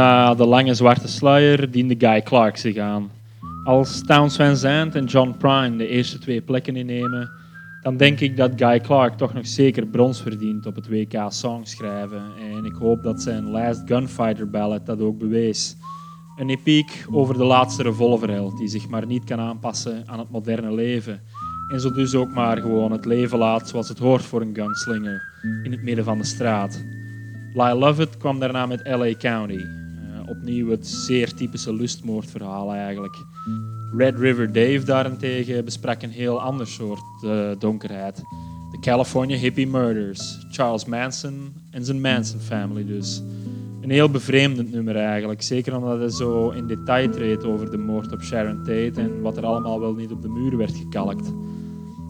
[0.00, 3.10] Na de lange zwarte sluier diende Guy Clark zich aan.
[3.64, 7.30] Als Towns Van Zandt en John Prine de eerste twee plekken innemen,
[7.82, 12.22] dan denk ik dat Guy Clark toch nog zeker brons verdient op het WK Songschrijven.
[12.54, 15.76] En ik hoop dat zijn Last Gunfighter ballad dat ook bewees.
[16.36, 20.74] Een epiek over de laatste revolverheld die zich maar niet kan aanpassen aan het moderne
[20.74, 21.20] leven.
[21.72, 25.22] En zo dus ook maar gewoon het leven laat zoals het hoort voor een gunslinger
[25.62, 26.84] in het midden van de straat.
[27.54, 29.79] Lyle Lovett kwam daarna met LA County.
[30.30, 33.24] Opnieuw het zeer typische lustmoordverhaal eigenlijk.
[33.96, 38.16] Red River Dave daarentegen besprak een heel ander soort uh, donkerheid.
[38.70, 43.22] De California Hippie Murders, Charles Manson en zijn Manson Family dus.
[43.80, 48.12] Een heel bevreemdend nummer eigenlijk, zeker omdat hij zo in detail treedt over de moord
[48.12, 51.32] op Sharon Tate en wat er allemaal wel niet op de muur werd gekalkt.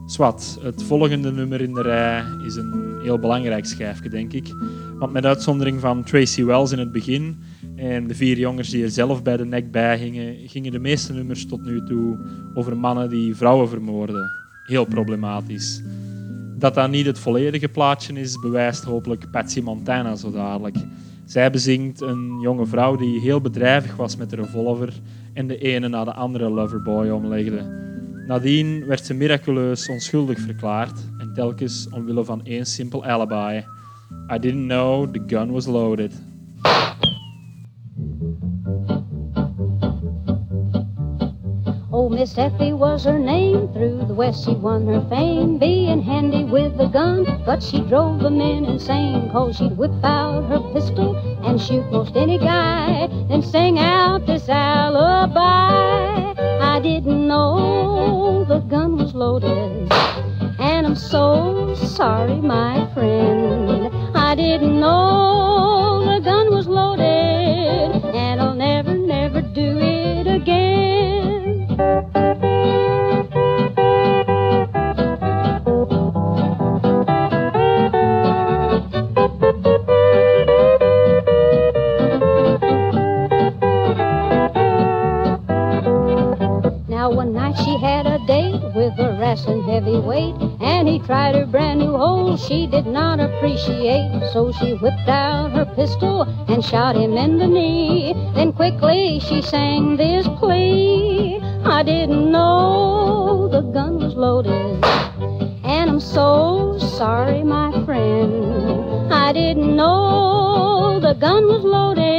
[0.06, 4.54] Swat, het volgende nummer in de rij is een heel belangrijk schijfje, denk ik.
[4.98, 7.38] Want met uitzondering van Tracy Wells in het begin
[7.76, 11.12] en de vier jongens die er zelf bij de nek bij gingen, gingen de meeste
[11.12, 12.18] nummers tot nu toe
[12.54, 14.30] over mannen die vrouwen vermoorden.
[14.66, 15.82] Heel problematisch.
[16.58, 20.76] Dat dat niet het volledige plaatje is, bewijst hopelijk Patsy Montana zo dadelijk.
[21.24, 24.92] Zij bezingt een jonge vrouw die heel bedrijvig was met de revolver
[25.32, 27.78] en de ene na de andere loverboy omlegde.
[28.26, 33.64] Nadien werd ze miraculeus onschuldig verklaard en telkens omwille van één simpel alibi.
[34.32, 36.12] I didn't know the gun was loaded.
[42.10, 43.72] Miss Effie was her name.
[43.72, 47.24] Through the West she won her fame, being handy with the gun.
[47.46, 52.16] But she drove the men insane, cause she'd whip out her pistol and shoot most
[52.16, 56.34] any guy, then sing out this alibi.
[56.60, 59.92] I didn't know the gun was loaded,
[60.58, 63.88] and I'm so sorry, my friend.
[64.16, 65.89] I didn't know
[89.46, 94.30] with a wrestling heavyweight, and he tried her brand new hole she did not appreciate.
[94.32, 98.14] So she whipped out her pistol and shot him in the knee.
[98.34, 101.40] Then quickly she sang this plea.
[101.64, 104.84] I didn't know the gun was loaded,
[105.64, 109.12] and I'm so sorry, my friend.
[109.12, 112.09] I didn't know the gun was loaded,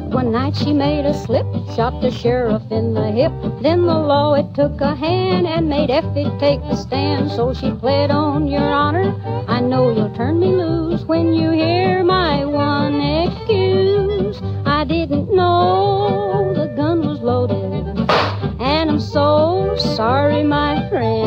[0.00, 1.44] But one night she made a slip,
[1.76, 3.32] shot the sheriff in the hip.
[3.60, 7.30] Then the law it took a hand and made Effie take the stand.
[7.30, 9.14] So she pled on your honor.
[9.46, 14.40] I know you'll turn me loose when you hear my one excuse.
[14.64, 18.10] I didn't know the gun was loaded,
[18.58, 21.19] and I'm so sorry, my friend.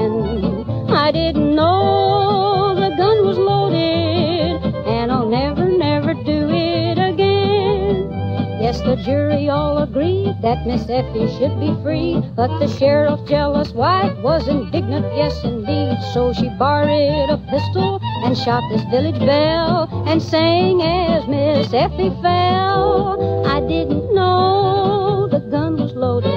[8.81, 14.17] The jury all agreed that Miss Effie should be free, but the sheriff's jealous wife
[14.21, 15.97] was indignant, yes indeed.
[16.13, 22.11] So she borrowed a pistol and shot this village belle and sang as Miss Effie
[22.21, 23.45] fell.
[23.47, 26.31] I didn't know the gun was loaded,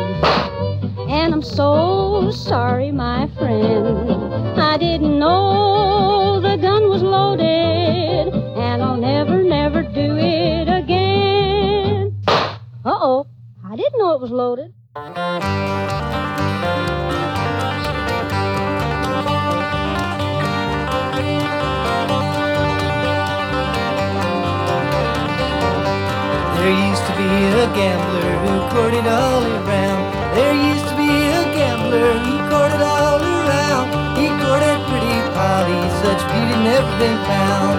[1.10, 4.60] and I'm so sorry, my friend.
[4.60, 10.95] I didn't know the gun was loaded, and I'll never, never do it again.
[14.06, 14.72] Know it was loaded.
[26.54, 27.30] There used to be
[27.62, 30.02] a gambler who courted all around.
[30.36, 33.86] There used to be a gambler who courted all around.
[34.18, 37.78] He courted pretty Polly, such beauty never been found.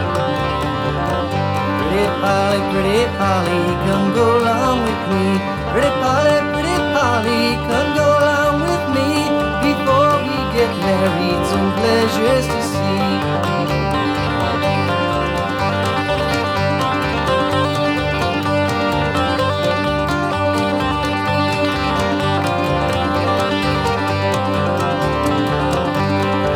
[1.79, 5.56] Pretty Polly, pretty Polly, come go along with me.
[5.77, 9.29] Pretty Polly, pretty Polly, come go along with me
[9.61, 11.41] before we get married.
[11.45, 12.97] Some pleasures to see.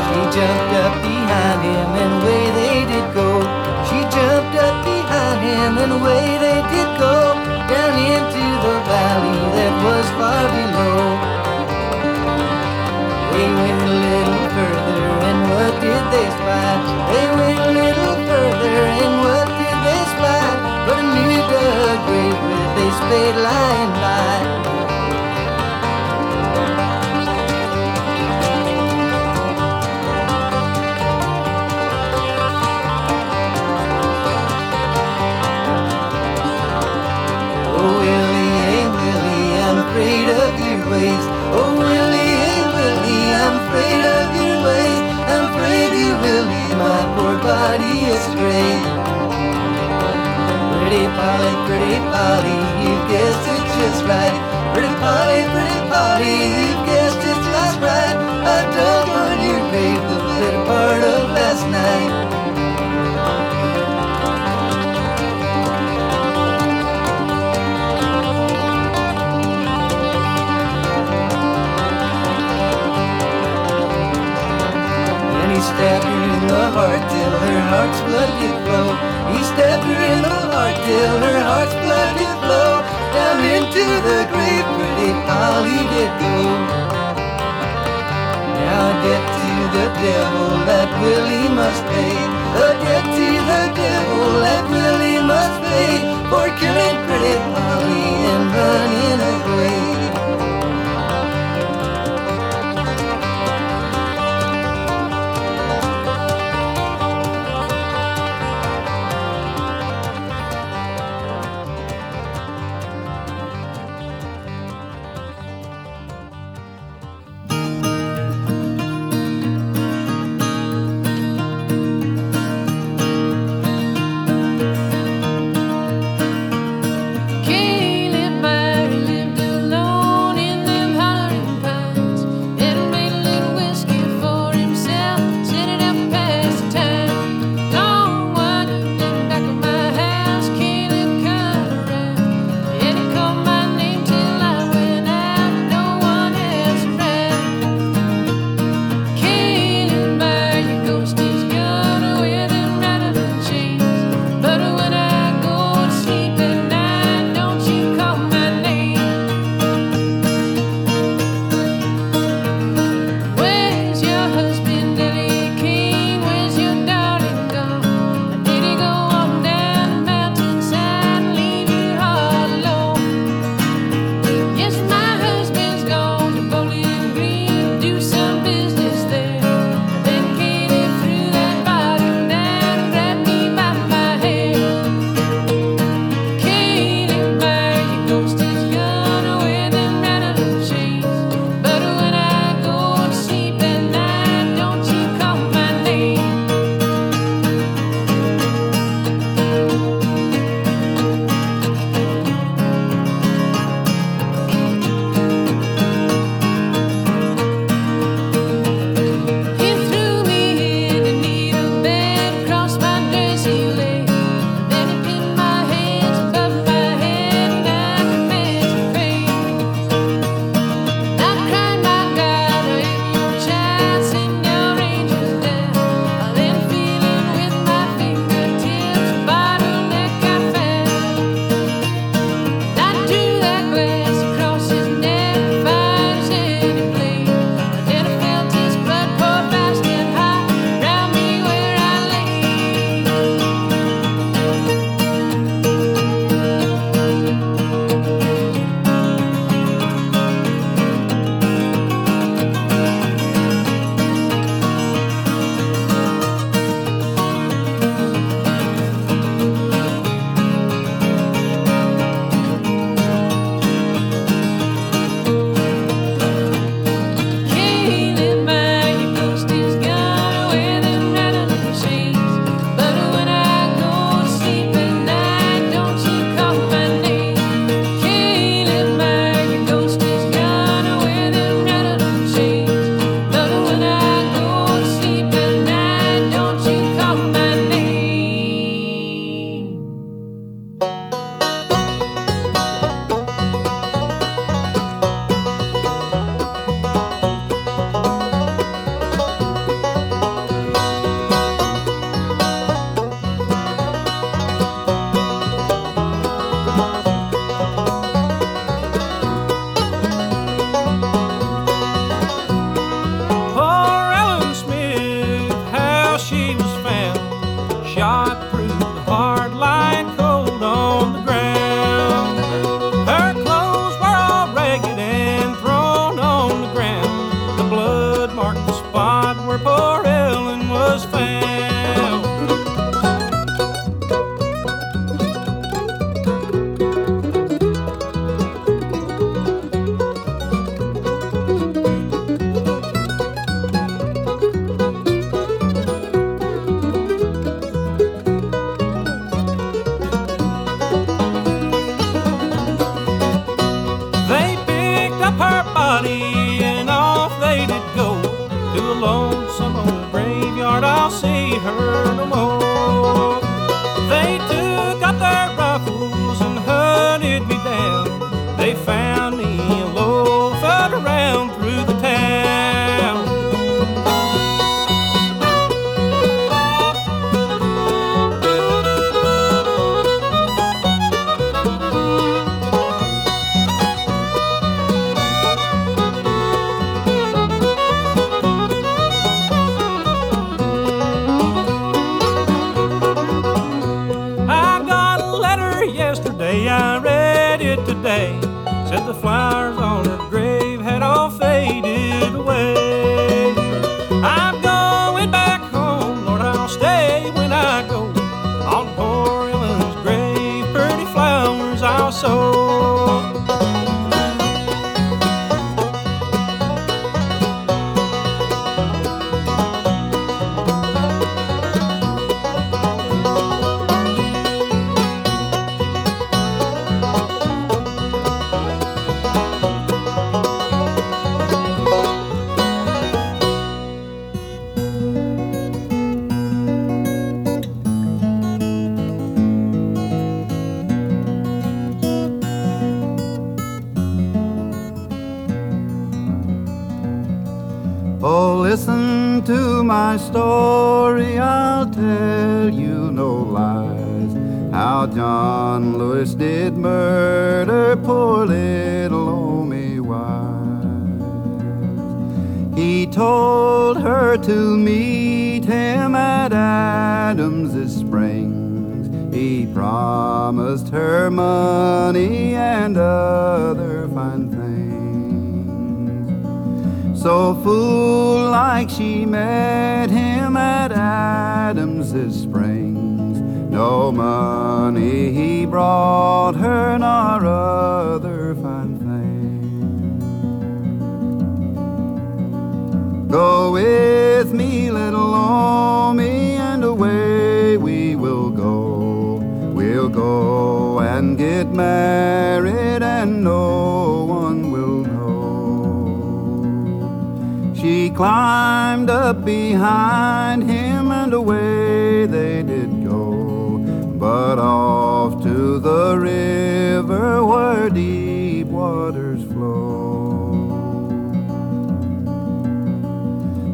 [0.02, 3.30] She jumped up behind him and away they did go.
[3.86, 7.41] She jumped up behind him and away they did go.
[9.20, 10.81] that was far below.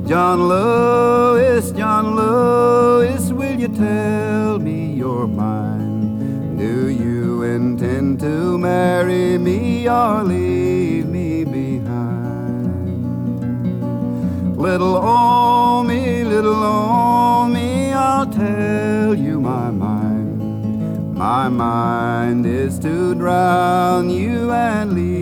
[0.08, 6.58] John Lewis, John Lewis, will you tell me your mind?
[6.58, 12.88] Do you intend to marry me or leave me behind?
[14.58, 21.18] Little Omie, little Omie, I'll tell you my mind.
[21.18, 25.17] My mind is to drown you and leave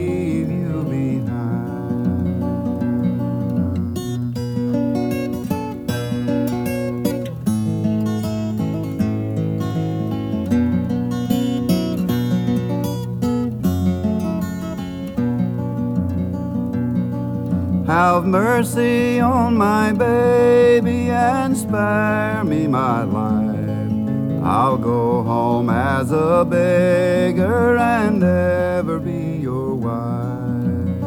[17.95, 24.43] Have mercy on my baby and spare me my life.
[24.43, 30.97] I'll go home as a beggar and ever be your wife.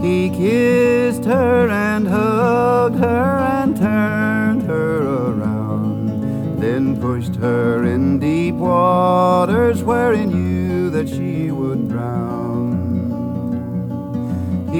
[0.00, 8.56] He kissed her and hugged her and turned her around, then pushed her in deep
[8.56, 10.26] waters where he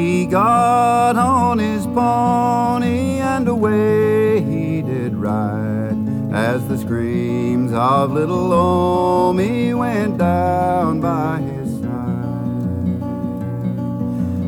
[0.08, 5.98] He got on his pony and away he did ride
[6.32, 13.00] as the screams of little Omie went down by his side.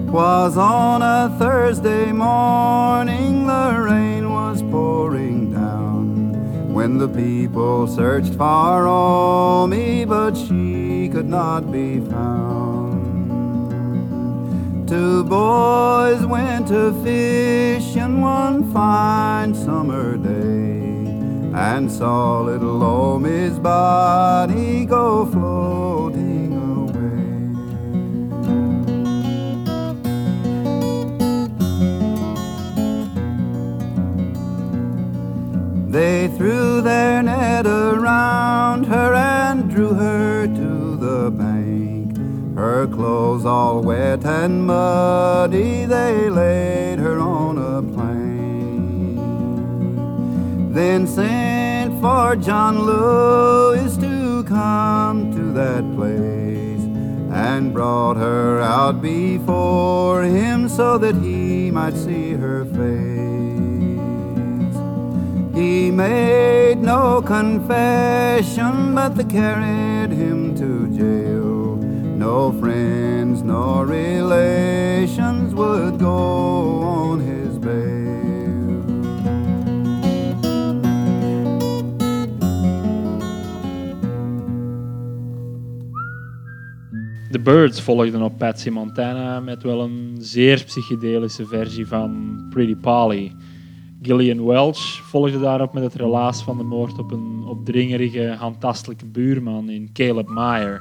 [0.09, 8.87] 'Twas on a Thursday morning, the rain was pouring down when the people searched for
[8.87, 12.60] Omie, but she could not be found.
[14.91, 21.07] Two boys went to fishing one fine summer day
[21.55, 27.22] and saw little Omie's body go floating away.
[35.88, 40.10] They threw their net around her and drew her.
[42.81, 49.20] Her clothes all wet and muddy, they laid her on a plank.
[50.72, 56.81] then sent for John Lewis to come to that place
[57.31, 64.01] and brought her out before him so that he might see her face.
[65.55, 71.39] He made no confession, but they carried him to jail.
[72.31, 76.18] No friends nor relations would go
[76.81, 78.85] on his bail.
[87.31, 93.33] The Birds volgden op Patsy Montana met wel een zeer psychedelische versie van Pretty Polly.
[94.03, 99.68] Gillian Welch volgde daarop met het relaas van de moord op een opdringerige, handtastelijke buurman
[99.70, 100.81] in Caleb Meyer.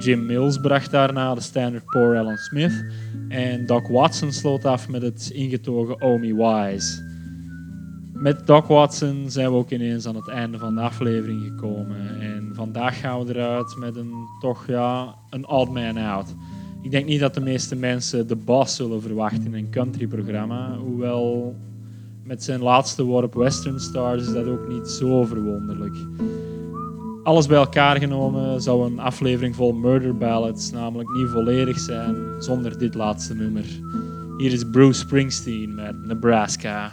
[0.00, 2.84] Jim Mills bracht daarna de standard Poor Alan Smith
[3.28, 7.02] en Doc Watson sloot af met het ingetogen Omi Wise.
[8.12, 12.20] Met Doc Watson zijn we ook ineens aan het einde van de aflevering gekomen.
[12.20, 16.34] En vandaag gaan we eruit met een toch ja, een odd man out.
[16.82, 20.76] Ik denk niet dat de meeste mensen de Boss zullen verwachten in een country-programma.
[20.76, 21.54] Hoewel
[22.24, 25.96] met zijn laatste worp Western Stars is dat ook niet zo verwonderlijk.
[27.30, 32.78] Alles bij elkaar genomen zou een aflevering vol murder ballads namelijk niet volledig zijn zonder
[32.78, 33.64] dit laatste nummer.
[34.38, 36.92] Hier is Bruce Springsteen met Nebraska.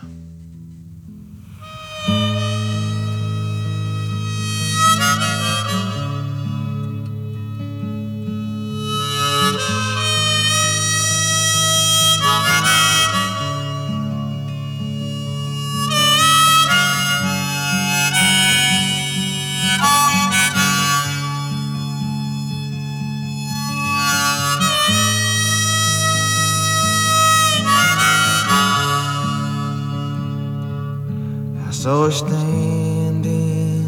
[31.87, 33.87] Her standing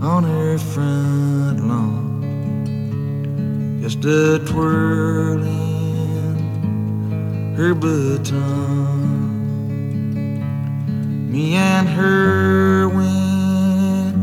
[0.00, 2.22] on her front lawn,
[3.82, 5.42] just a twirling
[7.56, 8.30] her baton.
[11.28, 14.14] Me and her went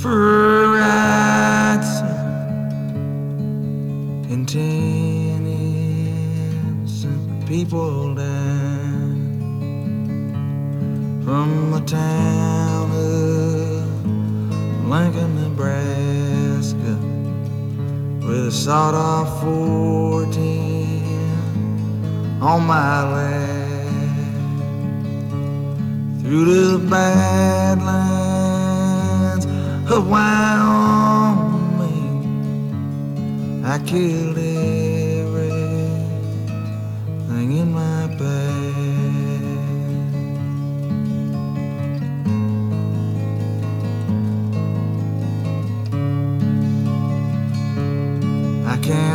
[0.00, 1.86] for a ride
[4.32, 5.46] in Tennessee.
[7.46, 8.05] People
[11.86, 14.04] town of
[14.88, 16.98] Lincoln, Nebraska,
[18.26, 23.54] with a sawed off 410 on my lap.
[26.22, 27.86] Through the badlands
[29.88, 31.86] of Wyoming,
[33.64, 34.45] I killed everything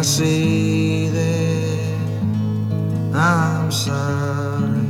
[0.02, 1.94] can't say that
[3.14, 4.88] I'm sorry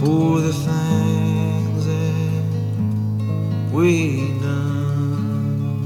[0.00, 2.42] for the things that
[3.72, 5.80] we done.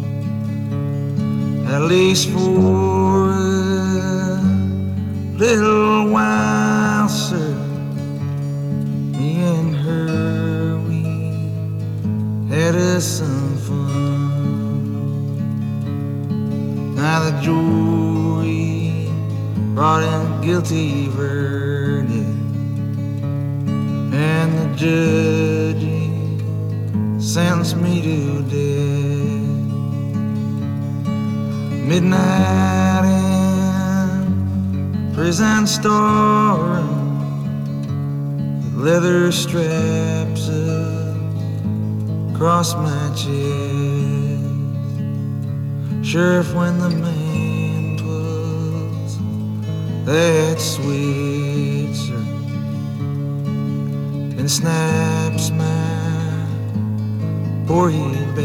[1.68, 4.42] At least for a
[5.38, 6.09] little
[20.00, 22.14] brought guilty verdict,
[24.14, 25.84] and the judge
[27.22, 29.44] sentenced me to death.
[31.90, 34.20] Midnight in
[35.14, 37.18] prison storeroom,
[38.62, 40.48] with leather straps
[42.32, 44.48] across my chest.
[46.02, 47.19] Sheriff, when the man
[50.10, 51.96] that sweet,
[54.38, 56.46] and snaps my
[57.68, 58.44] poor head back.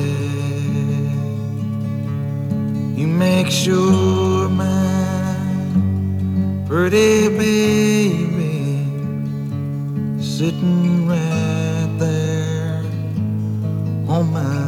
[2.96, 5.38] You make sure my
[6.68, 8.86] pretty baby
[10.22, 12.84] sitting right there
[14.08, 14.65] on my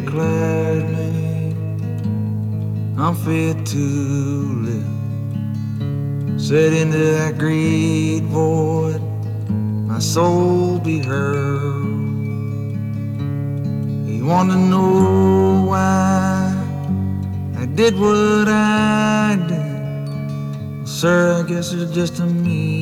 [0.00, 1.54] declared me
[2.98, 3.84] unfit to
[4.66, 6.40] live.
[6.40, 9.02] Said into that great void,
[9.90, 11.82] my soul be heard.
[14.08, 16.54] He wanted to know why
[17.56, 20.88] I did what I did.
[20.88, 22.77] Sir, I guess it's just a meanness